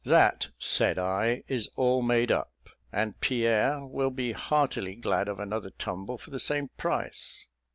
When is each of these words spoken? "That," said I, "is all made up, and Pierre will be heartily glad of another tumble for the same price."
"That," 0.03 0.47
said 0.57 0.97
I, 0.97 1.43
"is 1.47 1.69
all 1.75 2.01
made 2.01 2.31
up, 2.31 2.51
and 2.91 3.19
Pierre 3.21 3.85
will 3.85 4.09
be 4.09 4.31
heartily 4.31 4.95
glad 4.95 5.27
of 5.27 5.39
another 5.39 5.69
tumble 5.69 6.17
for 6.17 6.31
the 6.31 6.39
same 6.39 6.69
price." 6.75 7.45